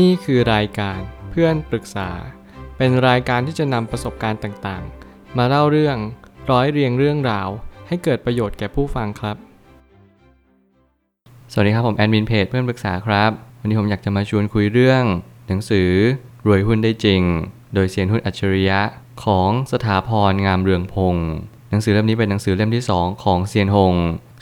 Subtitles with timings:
[0.00, 2.10] นี่คือรายการเพื่อนปรึกษา
[2.76, 5.96] เป็นรายการที่จะนำประสบการณ์ต่างๆ มาเล่าเรื่อง
[6.50, 7.48] ร้อยเรียงเรื่องราว
[7.88, 9.36] ให้เกิดประโยชน์แก่ผู้ฟังครับ
[11.52, 15.02] สวัสดีครับผมแอดมินเพจเพื่อนปรึกษาครับ วันนี้ผมอยากจะมาชวนคุยเรื่อง
[15.48, 15.90] หนังสือ
[16.46, 17.22] รวยหุ้นได้จริง
[17.74, 18.80] โดยเซียนหุ้นอัจฉริยะ
[19.24, 21.28] ของสถาพรงามเรืองพงศ์
[21.70, 23.94] หนังสือเล่มนี้เป็นหนังสือเล่มที่ 2 ของเซียนหง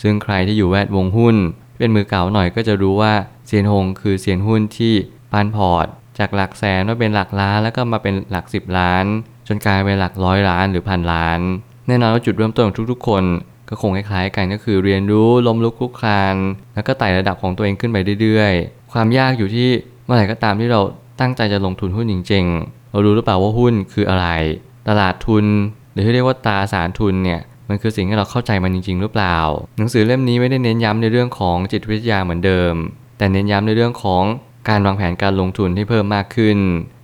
[0.03, 1.37] ซึ่งใครที่อยู่แวดวงหุ้น
[1.79, 3.13] เป็นมือเก่าหน่อยก็จะรู้ว่า
[3.47, 4.95] เซียนหงคือเซียนหุ้นที่
[5.33, 5.87] ปันพอร์ต
[6.19, 9.05] จากหลักแสนมาเป็นหลักล้าน แล้วก็มาเป็นหลัก10ล้าน
[9.49, 11.41] จนกลายเป็นหลักร้อยล้านหรือพันล้าน
[11.87, 13.25] แน่นอนว่าจุดเริ่มต้นของทุกๆ คน
[13.69, 16.37] ก็คงคล้ายๆกันก็คือเรียนรู้ล้มลุกคลุกคลาน
[16.75, 19.69] แล้วก็ไต่ระดับของตัวเองขึ้นไปเรื่อยๆ ความยากอยู่ที่
[20.05, 20.81] เมื่อไหร่ก็ตามที่เรา
[21.21, 24.27] ตั้งใจจะลงทุนหุ้นจริงๆ เรารู้หรือเปล่าว่าหุ้นคืออะไร
[24.89, 25.47] ตลาดทุน
[25.93, 29.37] หรือที่เรียกว่าตราสารทุนเนี่ยมันคือสิ่งที่เราเข้าใจมันจริง ๆ หรือเปล่า
[29.79, 32.75] หนังสือเล่มนี้ไม่ได้เน้นย้ำในเรื่องของจิตวิทยาเหมือนเดิม
[33.19, 34.23] แต่เน้นย้ำในเรื่องของ
[34.69, 36.59] การวางแผนการลงทุนให้เพิ่มมากขึ้น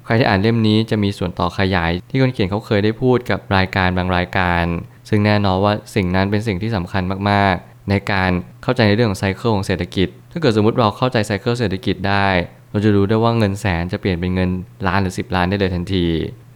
[0.05, 4.65] ใครที่อ่านเล่มนี้จะมีส่วนต่อขยาย ที่คนเขียนเขาเคยได้พูดกับรายการบางรายการ
[5.09, 8.30] ซึ่งแน่นอนว่าสิ่งนั้นเป็นสิ่งที่สำคัญมากๆ ในการ
[8.63, 12.26] เข้าใจในเรื่องของไซเคิลของเศรษฐกิจ ถ้าเกิดสมมติเราเข้าใจไซเคิลเศรษฐกิจได้
[12.71, 14.51] เราจะรู้ได้ว่าเงินแสนจะเปลี่ยนเป็นเงิน
[14.87, 16.07] ล้านหรือ 10 ล้านได้เลยทันที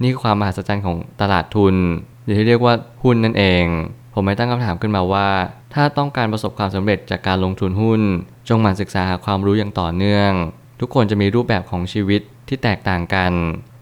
[0.03, 1.75] นี่คือความมหัศจรรย์ของตลาดทุน
[2.25, 3.65] หรือที่เรียกว่าหุ้นนั่นเอง
[4.15, 5.29] ผมไม่ตั้งคำถามขึ้นมาว่า
[5.75, 8.01] ถ้าต้องการประสบความสำเร็จจากการลงทุนหุ้น
[8.49, 10.33] จงหมั่นศึกษาหาความรู้อย่างต่อเนื่อง
[10.81, 13.33] ทุกคนจะมีรูปแบบของชีวิตที่แตกต่างกัน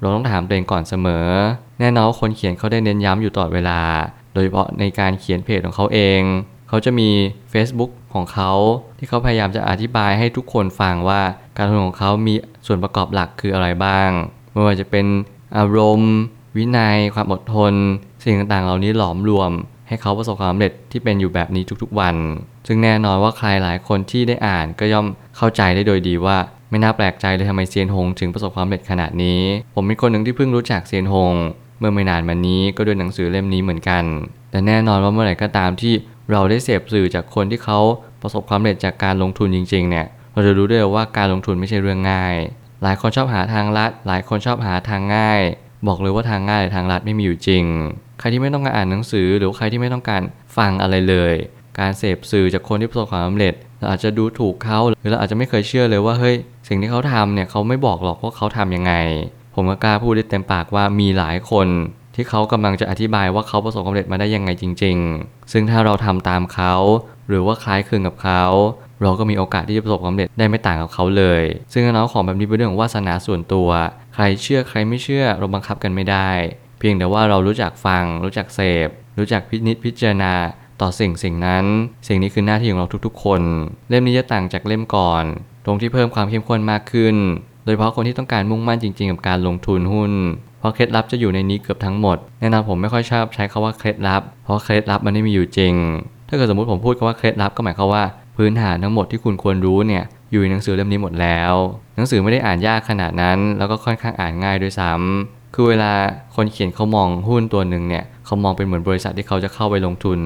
[0.00, 1.26] เราต้องถามตัวเองก่อนเสมอ
[1.80, 3.80] แน่นอนว่าคนเขียนเขาได้เน้นย้ำอยู่ตลอดเวลา
[4.32, 6.20] โดยเฉพาะในการเขียนเพจของเขาเอง
[6.68, 7.10] เขาจะมี
[7.52, 8.52] Facebook ของเขา
[8.98, 11.20] ที่เขาพยายามจะอธิบายให้ทุกคนฟังว่า
[11.56, 12.34] การลงทุนของเขามี
[12.66, 14.10] ส่วนประกอบหลักคืออะไรบ้าง
[14.52, 15.06] ไม่ว่าจะเป็น
[15.56, 16.14] อารมณ์
[16.56, 17.74] วินัย ความอดทน
[18.24, 19.50] สิ่งต่างๆ เหล่านี้หลอมรวม
[19.88, 22.16] ให้เขาประสบความสำเร็จที่เป็นอยู่แบบนี้ทุกๆวัน
[22.66, 26.38] ซึ่งแน่นอนว่าใครหลายคนที่ได้อ่านก็ย่อมเข้าใจได้โดยดีว่า
[26.70, 29.40] ไม่น่าแปลกใจเลยทำไมเซียนหงถึงประสบความสำเร็จขนาดนี้
[29.74, 31.34] ผมเป็นคนหนึ่งที่เพิ่งรู้จักเซียนหง
[31.78, 34.04] เมื่อไม่นานมานี้ก็ด้วยหนังสือเล่มนี้เหมือนกัน
[34.50, 35.94] แต่แน่นอนว่าเมื่อไหร่ก็ตามที่
[36.30, 37.78] เราได้เสพสื่อจากคนที่เขา
[38.22, 42.34] ประสบความสำเร็จจากการลงทุนจริงๆเนี่ย เราจะรู้ได้ว่าการลงทุนไม่ใช่เรื่องง่าย
[42.82, 45.40] หลายคนชอบหาทางลัด หลายคนชอบหาทางง่าย
[45.86, 47.64] บอกเลยว่าทางง่ายหรือทางลัดไม่มีอยู่จริง
[48.18, 50.22] ใครที่ไม่ต้องการอ่านหนังสือหรือใครที่ไม่ต้องการ
[50.56, 51.34] ฟังอะไรเลย
[51.78, 56.36] การเสพสื่อจากคนที่ประสบความสำเร็จ เราอาจจะดูถูกเขาหรือเราอาจจะไม่เคยเชื่อเลยว่าเฮ้ย
[56.68, 58.92] สิ่งที่เขาทำเนี่ยเขาไม่บอกหรอกว่าเขาทำยังไง
[59.54, 61.68] ผมก็กล้าพูดได้เต็มปากว่ามีหลายคน
[62.14, 66.74] ที่เขากำลังจะอธิบายว่าเขาประสบความสำเร็จมาได้ยังไงจริง ๆ ซึ่งถ้าเราทำตามเขา
[67.28, 68.42] หรือว่าคล้ายคลึงกับเขา
[69.02, 71.42] เราก็มีโอกาสที่จะประสบความสำเร็จได้ไม่ต่างกับเขาเลย
[71.72, 73.68] ซึ่งน้องของแบบนี้เป็นเรื่องของวาสนาส่วนตัว
[74.14, 76.30] ใครเชื่อใครไม่เชื่อเราบังคับกันไม่ได้
[76.78, 80.32] เพียงแต่ว่าเรารู้จักฟัง รู้จักเสพ รู้จักพินิจพิจารณา
[80.80, 81.64] ต่อสิ่งสิ่งนั้น
[82.08, 83.42] สิ่งนี้คือหน้าที่ของเราทุกๆ คน
[83.88, 85.24] เล่มนี้จะต่างจากเล่มก่อน
[85.64, 87.16] ตรงที่เพิ่มความเข้มข้นมากขึ้น
[87.64, 90.12] โดยเฉพาะคนที่ต้องการมุ่งมั่นจริง ๆ กับการลงทุนหุ้น
[90.58, 95.74] เพราะเคล็ดลับจะอยู่ในนี้เกือบทั้งหมด แน่นอนผมไม่ค่อยชอบใช้คาว่าเคล็ดลับ เพราะเคล็ดลับมันไม่มีอยู่จริง
[96.28, 98.04] ถ้าเกิดสมมติผมพูดคาว่าเคล็ดลับก็หมายความว่า
[98.36, 101.52] พื้นฐานทั้งหมดที่คุณควรรู้เนี่ยอยู่ในหนังสือเล่มนี้หมดแล้ว
[101.96, 105.92] หนังสือไม่ได้อ่านยากขนาดนั้น แล้วก็ค่อนข้างอ่านง่ายด้วยซ้ำ คือเวลา
[106.36, 110.18] คนเขียนเขามองหุ้นตัวหนึ่งเนี่ยเขามองเป็นเหมือนบริษัทที่เขาจะเข้าไปลงทุน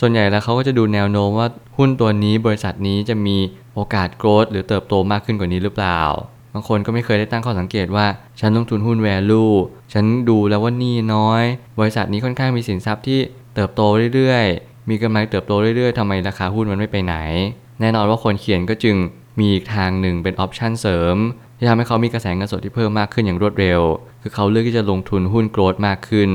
[0.00, 1.48] ส่วนใหญ่แล้วเขาก็จะดูแนวโน้มว่า
[1.78, 3.36] หุ้นตัวนี้บริษัทนี้จะมี
[3.74, 6.00] โอกาสโกรธหรือเติบโตมากขึ้นกว่านี้หรือเปล่า
[6.52, 8.06] บางคนก็ไม่เคยได้ตั้งข้อสังเกตว่า
[8.40, 9.52] ฉันลงทุนหุ้น value
[9.92, 11.42] ฉันดูแล้วว่าหนี้น้อย
[11.80, 13.20] บริษัทนี้ค่อนข้างมีสินทรัพย์ที่
[13.54, 13.80] เติบโต
[14.14, 17.16] เรื่อยๆ มีกำไรเติบโตเรื่อยๆทำไมราคาหุ้นมันไม่ไปไหน
[17.80, 18.96] แน่นอนว่าคนเขียนก็จึง
[19.38, 21.16] มีอีกทางหนึ่งเป็น option เสริม
[21.58, 23.80] ที่ทำให้เขามีกระแสเงินสดที่เพิ่มมากขึ้นอย่างรวดเร็ว
[24.22, 26.30] คือเขาเลือกที่จะลงทุนหุ้น growth มากขึ้น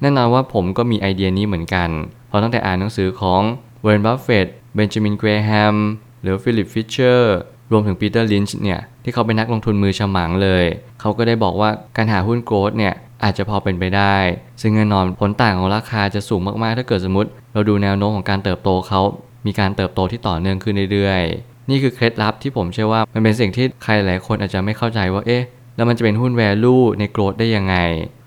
[0.00, 1.88] แน่นอนว่าผมก็มีไอเดียนี้เหมือนกัน
[2.28, 3.42] เพราะตั้งแต่อ่านหนังสือของ
[3.82, 5.76] วอร์เรนบัฟเฟตต์เบนจามินเกรแฮม
[6.22, 7.36] หรือฟิลิปฟิชเชอร์
[7.72, 10.64] รวมถึงปีเตอร์ลินช์เนี่ยที่เขาเป็นนักลงทุนมือฉมังเลย
[11.00, 12.94] เขาก็ได้บอกว่าการหาหุ้น growth เนี่ย
[13.24, 14.16] อาจจะพอเป็นไปได้
[14.60, 19.00] ซึ่งแน่นอนผลต่างของราคาจะสูงมากๆ ถ้าเกิดสมมติ เราดูแนวโน้มของการเติบโตเขา
[19.46, 21.22] มีการเติบโตที่ต่อเนื่องขึ้นเรื่อย
[21.70, 25.42] นี่คือเคล็ดลับที่ผมเชื่อว่ามันเป็นสิ่งที่ใครหลายคนอาจจะไม่เข้าใจว่าเอ๊ะ
[25.76, 27.76] แล้วมันจะเป็นหุ้น value ใน growth ได้ยังไง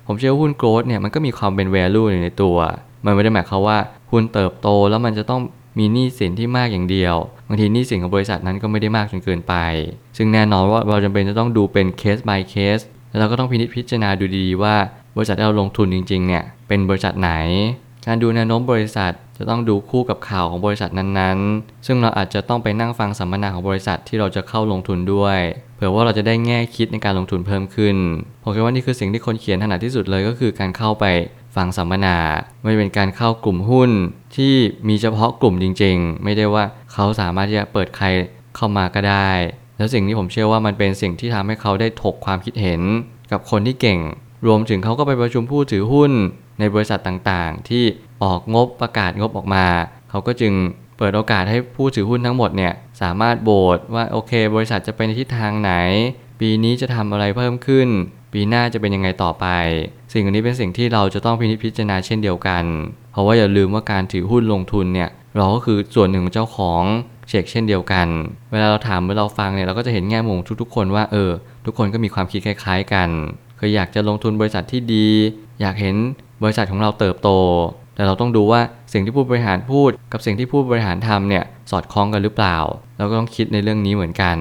[0.07, 2.57] ผมเชื่อว่าหุ้น growth เนี่ยมันก็มีความเป็น value อยู่ในตัว
[3.06, 3.77] มันไม่ได้หมายความว่า
[4.12, 5.41] หุ้นเติบโตแล้วมันจะต้อง
[5.80, 7.15] มีหนี้สินที่มากอย่างเดียว
[7.47, 9.53] บางทีหนี้สินของบริษัทนั้นก็ไม่ได้มากจนเกินไป
[10.18, 14.75] ซึ่งแน่นอนว่าเราจำเป็นจะต้องดูเป็นเคส by เคสแล้วเราก็ต้องพินิจพิจารณาดูดีๆว่า
[15.15, 17.31] บริษัทที่เราลงทุนจริงๆเนี่ยเป็นบริษัทไหน
[18.06, 25.39] การดูแนวโน้มบริษัท จะต้องดูคู่กับข่าวของบริษัทนั้นๆ ซึ่งเราอาจจะต้องไปนั่งฟังสัมมนาของบริษัทที่เราจะเข้าลงทุนด้วย
[25.75, 27.95] เผื่อว่าเราจะได้แง่คิดในการลงทุนเพิ่มขึ้น
[28.44, 31.06] ผมคิดว่านี่คือสิ่งที่คนเขียนถนัดที่สุดเลยก็คือการเข้าไป
[31.56, 32.18] ฟังสัมมนา
[32.63, 33.91] ไม่เป็นการเข้ากลุ่มหุ้น
[34.36, 34.53] ที่
[34.88, 36.63] มีเฉพาะกลุ่มจริง ๆ ไม่ได้ว่า
[36.94, 38.06] เขาสามารถที่จะเปิดใคร
[38.56, 39.31] เข้ามาก็ได้
[39.77, 42.81] แล้วสิ่งนี้ผมเชื่อว่ามันเป็นสิ่งที่ทำให้เขาได้ถกความคิดเห็น
[43.31, 44.00] กับคนที่เก่ง
[44.47, 46.12] รวมถึงเขาก็ไปประชุมผู้ถือหุ้น
[46.59, 47.83] ในบริษัทต่างๆ ที่
[48.24, 49.66] ออกงบประกาศงบออกมา
[50.10, 50.54] เขาก็จึง
[50.98, 55.74] เปิดโอกาสให้ผู้ถือหุ้นทั้งหมดเนี่ยสามารถโบสว่าโอเค บริษัทจะไปในทิศทางไหน
[56.39, 57.88] ปีนี้จะทำอะไรเพิ่มขึ้น
[58.33, 59.45] ปีหน้าจะเป็นยังไงต่อไป
[60.13, 62.63] สิ่งอันนี้เป็นสิ่งที่เราจะต้องพินิจพิจารณาเช่นเดียวกัน
[63.12, 66.83] เพราะว่าอย่าลืมว่าการถือหุ้นลงทุนเนี่ยเราก็คือส่วนหนึ่งของเจ้าของ
[67.30, 68.07] เช็คเช่นเดียวกัน
[68.51, 71.31] เวลาเราถามเมื่อเราฟังเนี่ยเราก็จะเห็นแง่มุมทุกๆ คนว่าเออ
[71.66, 73.10] ทุกคนก็มีความคิดคล้ายๆกัน
[73.57, 75.07] เคยอยากจะลงทุนบริษัทที่ดี
[75.62, 75.95] อยากเห็น
[76.44, 77.30] บริษัทของเราเติบโต
[78.00, 78.62] แต่เราต้องดูว่า
[78.94, 82.57] สิ่งที่ผู้บริหารพูด กับสิ่งที่ผู้บริหารทำเนี่ยสอดคล้องกันหรือเปล่า
[82.98, 84.38] เราก็ต้องคิดในเรื่องนี้เหมือนกัน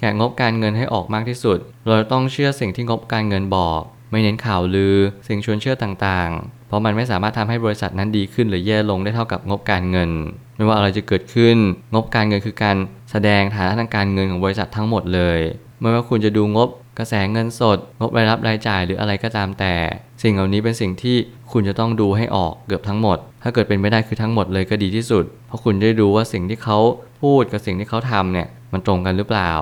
[0.00, 3.80] แกะงบการเงินให้ออกมากที่สุด เราต้องเชื่อสิ่งที่งบการเงินบอก
[4.10, 4.96] ไม่เน้นข่าวลือ
[5.28, 10.10] สิ่งชวนเชื่อต่างๆ เพราะมันไม่สามารถทำให้บริษัทนั้นดีขึ้นหรือแย่ลงได้เท่ากับงบการเงิน
[10.56, 11.56] ไม่ว่าอะไรจะเกิดขึ้น
[11.94, 12.76] งบการเงินคือการ
[13.10, 15.38] แสดงฐานะทางการเงินของบริษัททั้งหมดเลย
[15.80, 16.68] ไม่ว่าคุณจะดูงบ
[16.98, 19.74] กระแสเงินสด งบรายรับรายจ่ายหรืออะไรก็ตามแต่
[20.22, 21.16] สิ่งเหล่านี้เป็นสิ่งที่
[21.52, 26.78] คุณจะต้องดูให้ออกเกือบทั้งหมด ถ้าเกิดเป็นไม่ได้คือทั้งหมดเลยก็ดีที่สุด เพราะคุณได้ดูว่าสิ่งที่เขา
[27.22, 29.52] พูดกับสิ่งที่เขาทำเนี่ยมันตรงกันหรือเปล่า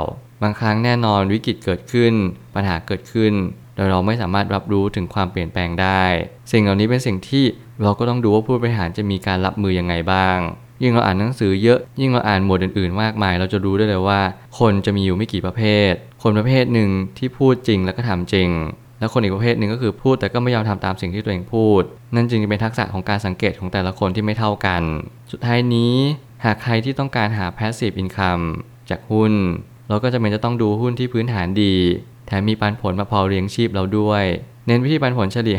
[0.42, 2.12] บางครั้งแน่นอนวิกฤตเกิดขึ้น
[2.54, 3.32] ปัญหาเกิดขึ้น
[3.76, 6.02] โดยเราไม่สามารถรับรู้ถึงความเปลี่ยนแปลงได้
[6.52, 7.44] สิ่งเหล่านี้เป็นสิ่งที่
[7.82, 10.38] เราก็ต้องดูว่าผู้บริหารจะมีการรับมือยังไงบ้าง
[10.82, 14.20] ยิ่งเราอ่านหนังสือเยอะยิ่งเราอ่านหมวดอื่นๆ มากมาย เราจะรู้ได้เลยว่า
[14.58, 18.48] คนจะมีอยู่ไม่กี่ประเภท คนประเภทหนึ่งที่พูดจริงแล้วก็ทำจริง
[18.98, 21.82] แล้วคนอีกประเภทหนึ่งก็คือพูดแต่ก็ไม่ยอมทำตามสิ่งที่ตัวเองพูด
[22.14, 24.82] นั่นจึงเป็นทักษะของการสังเกตของแต่ละคนที่ไม่เท่ากัน
[25.32, 25.94] สุดท้ายนี้
[26.44, 28.44] หากใครที่ต้องการหา passive income
[28.90, 29.32] จากหุ้น
[29.88, 31.74] เราก็จะเป็นจะต้องดูหุ้นที่พื้นฐานดี
[32.26, 34.24] แถมมีปันผลมาพอเลี้ยงชีพเราด้วย
[34.66, 35.58] เน้นวิธีปันผลเฉลี่ย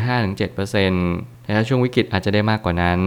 [0.71, 2.99] 5-7%แต่ถ้าช่วงวิกฤตอาจจะได้มากกว่านั้น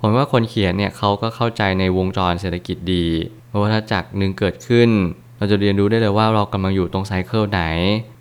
[0.00, 3.06] ผมว่าคนเขียนเนี่ยเขาก็เข้าใจในวงจรเศรษฐกิจดี
[3.48, 4.90] เพราะว่าถ้าจากหนึ่งเกิดขึ้น
[5.38, 7.62] เราจะเรียนรู้ได้เลยว่าเรากำลังอยู่ตรงไซเคิลไหน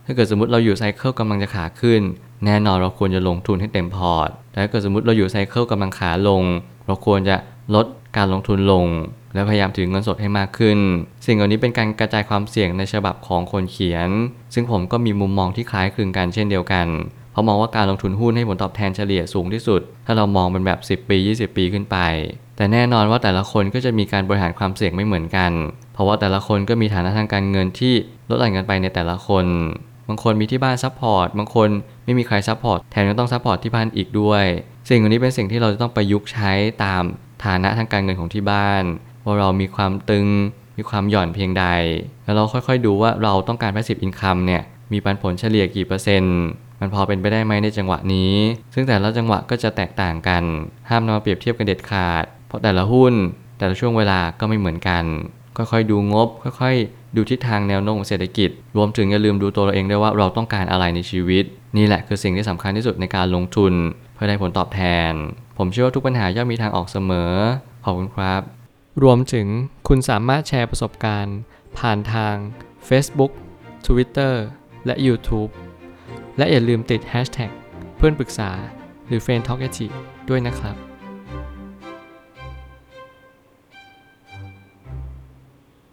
[0.06, 2.02] ถ้าเกิดสมมติเราอยู่ไซเคิลกำลังจะขาขึ้น
[2.46, 6.44] แน่นอนเราควรจะลงทุนให้เต็มพอร์ต แต่ถ้าเกิดสมมติเราอยู่ไซเคิลกำลังขาลง
[6.88, 7.36] เราควรจะ
[7.76, 7.86] ลด
[8.18, 8.86] การลงทุนลง
[9.34, 10.78] และพยายามถือเงินสดให้มากขึ้น
[11.26, 14.10] สิ่งเหล่านี้เป็นการกระจายความเสี่ยงในฉบับของคนเขียน
[14.54, 16.88] ซึ่งผมก็มีมุมมองที่คล้ายคลึงกันเช่นเดียวกัน
[17.32, 21.98] เพราะมองว่าการลงทุนหุ้นให้ผลตอบแทนเฉลี่ยสูงที่สุด ถ้าเรามองเป็นแบบ 10 ปี 20 ปีขึ้นไป
[22.58, 25.52] แต่แน่นอนว่าแต่ละคนก็จะมีการบริหารความเสี่ยงไม่เหมือนกัน
[25.94, 27.94] เพราะว่าแต่ละคนก็มีฐานะทางการเงินที่
[28.30, 29.46] ลดหลั่นกันไปในแต่ละคน
[30.08, 31.70] บางคนมีที่บ้าน support บางคน
[32.06, 34.44] ไม่มีใคร support แถมยังต้อง support ที่บ้านอีกด้วย
[34.90, 36.52] สิ่งเหล่านี้เป็นสิ่งที่เราจะต้องประยุกต์ใช้
[36.84, 37.04] ตาม
[37.46, 38.84] ฐานะทางการเงินของที่บ้าน
[39.24, 40.28] ว่าเรามีความตึง
[40.78, 41.66] มีความหย่อนเพียงใด
[42.24, 44.62] แล้วเราค่อยๆดูว่าเราต้องการ passive income เนี่ย
[44.94, 46.38] มีปันผลเฉลี่ยกี่เปอร์เซ็นต์
[46.80, 48.34] มันพอเป็นไปได้ไหมในจังหวะนี้
[48.74, 50.44] ซึ่งแต่ละจังหวะก็จะแตกต่างกัน
[50.90, 53.14] ห้ามนำมาเปรียบเทียบกันเด็ดขาด เพราะแต่ละหุ้น
[53.58, 55.04] แต่ละช่วงเวลาก็ไม่เหมือนกัน
[55.58, 61.46] ค่อยๆดูงบ ค่อยๆ ดูทิศทางแนวโน้มของเศรษฐกิจ รวมถึงอย่าลืมดูตัวเราเองด้วยว่าเราต้องการอะไรในชีวิต
[61.78, 63.74] นี่แหละคือสิ่งที่สำคัญที่สุดในการลงทุน
[64.14, 65.14] เพื่อได้ผลตอบแทน
[65.58, 67.32] ผมเชื่อว่าทุกปัญหาย่อมมีทางออกเสมอ
[67.84, 68.42] ขอบคุณครับ
[69.04, 69.48] รวมถึง
[69.88, 71.38] คุณสามารถแชร์ประสบการณ์
[71.78, 72.36] ผ่านทาง
[72.90, 73.32] Facebook
[73.88, 74.34] Twitter
[74.86, 75.52] และ YouTube
[76.38, 77.52] และอย่าลืมติด Hashtag
[77.98, 78.52] เพื่อนปรึกษา
[79.08, 79.62] หรือ f r ร e n d t a l k
[80.30, 80.76] ด้วยนะครับ